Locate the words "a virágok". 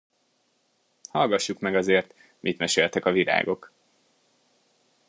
3.05-3.71